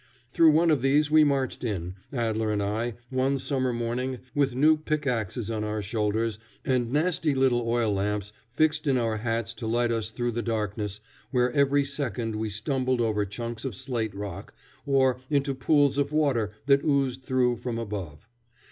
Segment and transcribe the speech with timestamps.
[0.31, 4.75] Through one of these we marched in, Adler and I, one summer morning with new
[4.75, 9.91] pickaxes on our shoulders and nasty little oil lamps fixed in our hats to light
[9.91, 14.55] us through the darkness where every second we stumbled over chunks of slate rock,
[14.87, 18.27] or into pools of water that oozed through from above.